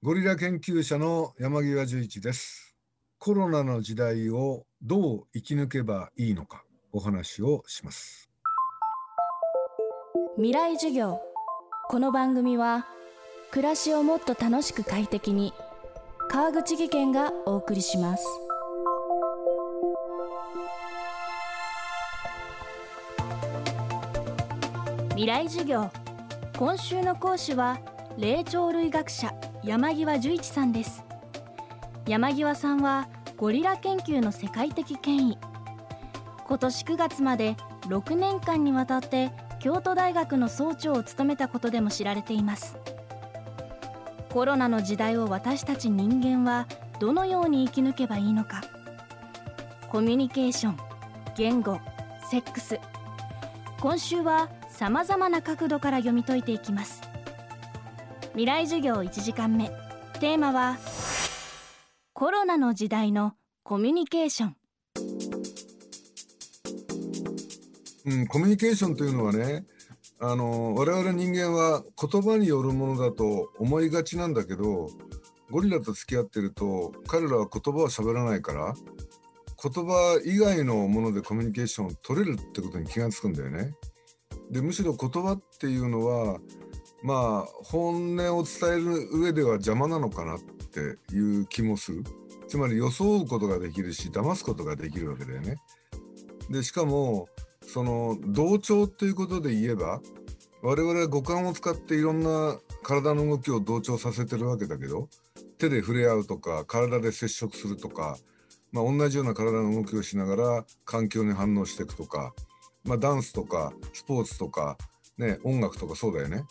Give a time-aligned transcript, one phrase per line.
[0.00, 2.76] ゴリラ研究者の山際十一です。
[3.18, 8.30] コロナの時代をどう生き抜けばいいのかお話をします。
[10.36, 11.20] 未来授業。
[11.88, 12.86] この番組は
[13.50, 15.52] 暮らしをもっと楽しく快適に。
[16.28, 18.24] 川口義賢がお送りします。
[25.16, 25.90] 未来授業。
[26.56, 27.80] 今週の講師は
[28.16, 29.34] 霊長類学者。
[29.64, 31.04] 山際十一さんです。
[32.06, 35.38] 山際さんはゴリラ研究の世界的権威。
[36.46, 42.76] 今年9月まで6年間にわたって京都大学の総長を務めたことでも知られています。
[44.30, 46.66] コロナの時代を私たち人間は
[47.00, 48.62] どのように生き抜けばいいのか。
[49.88, 50.76] コミュニケーション
[51.36, 51.80] 言語
[52.30, 52.78] セックス。
[53.80, 57.07] 今週はさまざまな角度から読み解いていきます。
[58.32, 59.68] 未来授業1時間目
[60.20, 60.78] テーマは
[62.12, 64.56] コロナの時代のコミュニケーション
[68.06, 69.66] うん、コミュニケーションというのはね、
[70.18, 74.88] あの我々人間は言葉によるものだと思いがちなんだけど、
[75.50, 78.74] ゴリラと付き合ってると彼らは言葉を喋らないから、
[79.62, 83.74] 言葉以外のものでコミュニケーションを取れるってことに気がつくんだよね。
[84.50, 86.38] でむしろ言葉っていうのは
[87.02, 92.04] まあ本音を伝える上では邪魔なのかなっていう気もする。
[92.48, 95.56] つまり装うことができるし騙すことができるわけだよね。
[96.50, 97.28] でしかも
[97.66, 100.00] その同調っていうことで言えば
[100.62, 105.08] 我々は五感を使っていろんな体の動きを同調させてるわけだけど
[105.58, 108.16] 手で触れ合うとか体で接触するとか、
[108.72, 112.32] まあ、同じような体の動きをしながら環境に反応していくとか、
[112.84, 114.78] まあ、ダンスとかスポーツとか、
[115.18, 116.44] ね、音楽とかそうだよね。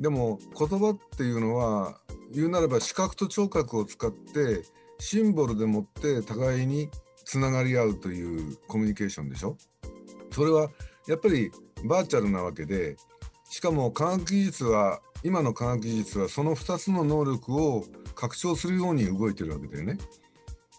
[0.00, 1.98] でも言葉っていうのは
[2.32, 4.62] 言うならば視覚と聴覚を使って
[4.98, 6.88] シンボルでもって互いに
[7.24, 9.56] つながり合うというコミュニケーションでしょ？
[10.30, 10.70] それは
[11.06, 11.50] やっぱり
[11.84, 12.96] バーチャルなわけで
[13.50, 19.98] しかも科学技術は今の科学技術はその2つの能力を拡張するように動いてるわけだよね。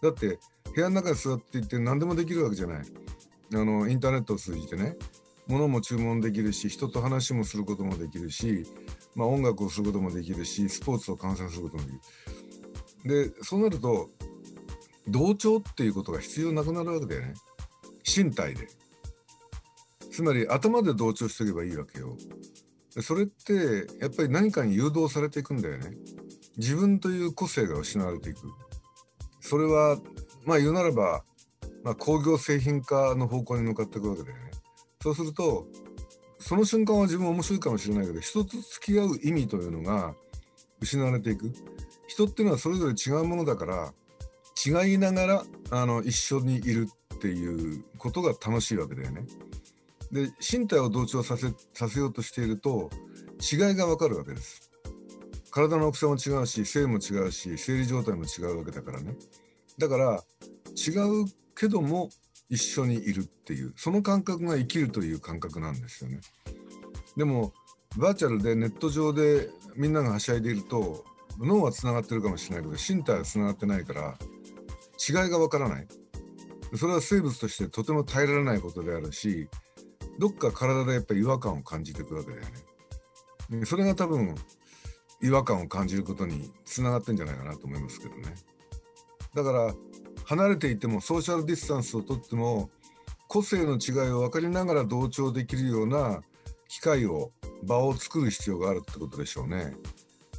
[0.01, 0.39] だって
[0.75, 2.83] 部屋の中に座っていて何でもできるわけじゃない。
[3.53, 4.95] あのインターネットを通じてね
[5.47, 8.65] 物も注文できるし人と話もすることもできるし、
[9.15, 11.93] まあ、音楽をすることもできるしスポーツを観戦することもでき
[13.05, 13.29] る。
[13.31, 14.09] でそうなると
[15.07, 17.33] 同調っていうことが必要なくなるわけだよね
[18.05, 18.67] 身体で。
[20.11, 22.15] つまり頭で同調しておけばいいわけよ。
[23.01, 25.97] それってやっぱり何かに誘導されていくんだよね。
[26.57, 28.41] 自分という個性が失われていく。
[29.41, 29.97] それは
[30.45, 31.23] まあ言うならば、
[31.83, 34.51] まあ、工業製品化の方向に向かっていくわけだよね。
[35.01, 35.67] そうすると
[36.43, 40.13] その瞬間は自分面白いかもしれないけど人と付き合う意味というのが
[40.81, 41.53] 失われていく。
[42.07, 43.93] 人っていうのはそれぞれ違うものだから
[44.65, 49.25] 違いながらあの一緒にいるっていうことが楽しいわけだよね。
[50.11, 52.89] で身体を同調させさせようとしていると
[53.39, 54.69] 違いがわかるわけです。
[55.49, 59.15] 体の大きさも違うし性も違うし生理状態も違うわけだからね。
[59.77, 60.23] だから
[60.75, 60.91] 違
[61.23, 61.25] う
[61.55, 62.09] けども
[62.53, 66.21] 一緒にいるっていうその感覚が生きるという感覚なんですよね。
[67.17, 67.51] でも
[67.97, 71.03] バーチャルでネット上でみんながはしゃいでいると
[71.39, 74.17] 脳はつながってるかもしれないけど身体はつながってないから
[74.99, 75.87] 違いがわからない。
[76.75, 79.47] それは生物としてとても耐えられないことであるし
[80.19, 82.41] どっか体でやっぱり違和感を感じていくわけだよ
[83.49, 83.59] ね。
[83.61, 84.35] でそれが多分
[85.23, 88.35] 違和感を感じることにつながってんじゃないかなと思いますけどね。
[89.33, 89.75] だから
[90.25, 92.69] 離れていてもソーシャルディスタンスをとっても
[93.27, 96.21] 個性の違いを分かりながら同調できるような
[96.67, 97.31] 機会を
[97.63, 99.75] 場を作る必要があるってことでしょうね。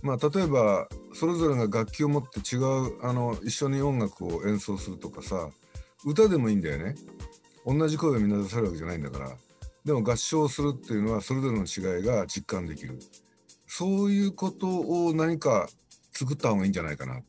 [0.02, 5.48] まあ、例えばそれぞれが楽器を持って違うあの一緒に音楽を演奏するとかさ
[6.04, 6.94] 歌でもいいんだよね。
[7.64, 9.36] 同じ声をみんな出されるわけじゃないんだから。
[9.84, 12.98] でも合唱するっていうのはそれぞれの違いが実感できる。
[13.66, 15.68] そういうことを何か
[16.12, 17.20] 作った方がいいんじゃないかな。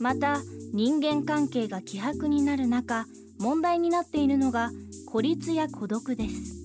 [0.00, 0.40] また
[0.72, 3.06] 人間関係が希薄になる中
[3.38, 4.70] 問題になっているのが
[5.06, 6.56] 孤立や孤独です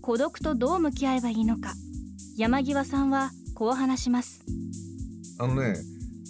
[0.00, 1.74] 孤独とどう向き合えばいいのか
[2.36, 4.44] 山際さんはこう話します
[5.38, 5.76] あのね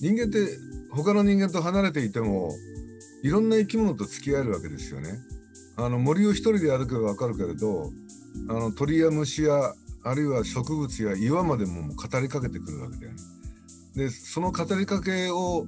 [0.01, 0.49] 人間って
[0.91, 2.53] 他の人間と離れていても
[3.23, 5.19] いろんな生き物と付き合えるわけですよね。
[5.77, 7.91] あの森を一人で歩けばわかるけれど
[8.49, 13.19] あの鳥や虫やあるいは植物や岩までも語りかけてくるわけだよね。
[13.97, 15.67] でその語りかけを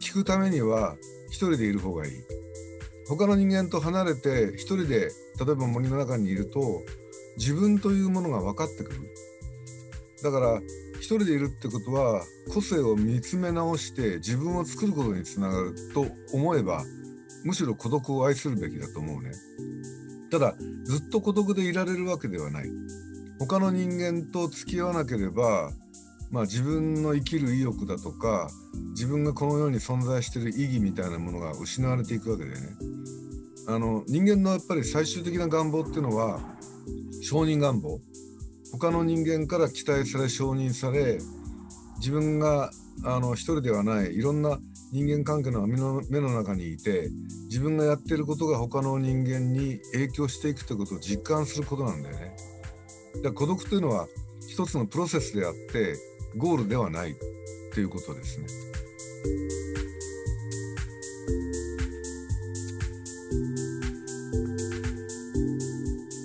[0.00, 0.96] 聞くためには
[1.28, 2.12] 一人でいる方がいい。
[3.08, 5.10] 他の人間と離れて一人で
[5.44, 6.60] 例えば森の中にいると
[7.36, 9.00] 自分というものが分かってくる。
[10.22, 10.60] だから
[11.02, 12.24] 一人でいるってことは
[12.54, 16.84] 個性を見つめ直して自分を作ることにつながると思えば
[17.44, 19.32] むしろ孤独を愛するべきだと思うね
[20.30, 20.54] ただ
[20.84, 22.70] ずっと孤独でいられるわけではない
[23.40, 25.72] 他の人間と付き合わなければ
[26.32, 28.48] まあ、自分の生きる意欲だとか
[28.92, 32.56] 自分がこの世に存在している意義みたいなものが失われていくわけでね
[33.68, 36.40] あの人間のやっぱり最終的な願望っていうのは
[37.20, 38.00] 承認願望
[38.72, 41.18] 他の人間から期待され承認され
[41.98, 42.70] 自分が
[43.04, 44.58] あの一人ではないいろんな
[44.90, 47.10] 人間関係の網の目の中にいて
[47.44, 52.34] 自分がやってることが他の人間に影響していくということを実感することなんだよね。
[53.22, 54.08] だ孤独というのは
[54.46, 55.96] 一つのプロセスであって
[56.36, 57.14] ゴールではない
[57.74, 58.46] ということですね。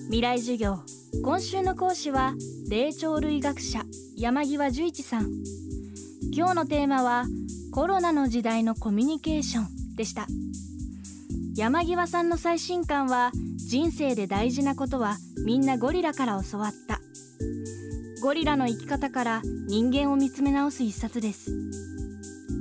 [0.05, 0.79] 未来授業
[1.23, 2.33] 今週の講師は
[2.69, 3.83] 霊長類学者
[4.15, 5.31] 山際十一さん。
[6.31, 7.25] 今日のテーマは
[7.71, 10.27] コロナの時代のコミュニケーションでした。
[11.55, 16.86] 山際さんの最新刊は人生で大事なことはみんなゴリラから教わった。
[18.19, 21.51] ゴリラの生き方から人間を見つめ直す一冊です。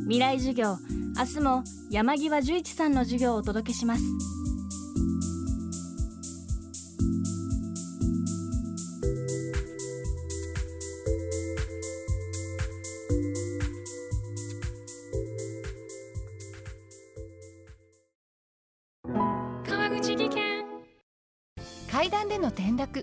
[0.02, 0.76] 未来授業
[1.18, 4.02] 明日も山際十一さんの授業をお届けします。
[19.66, 20.66] 川口技研。
[21.90, 23.02] 階段での転落